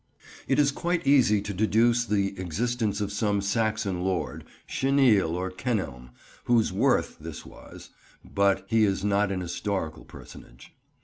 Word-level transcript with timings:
It 0.47 0.57
is 0.57 0.71
quite 0.71 1.05
easy 1.05 1.41
to 1.41 1.53
deduce 1.53 2.05
the 2.05 2.29
existence 2.39 3.01
of 3.01 3.11
some 3.11 3.39
Saxon 3.39 4.01
lord, 4.03 4.45
Chenil 4.67 5.35
or 5.35 5.51
Kenelm, 5.51 6.09
whose 6.45 6.71
weorth 6.73 7.19
this 7.19 7.45
was, 7.45 7.91
but 8.25 8.65
he 8.67 8.83
is 8.83 9.03
not 9.05 9.31
an 9.31 9.41
historical 9.41 10.03
personage. 10.03 10.73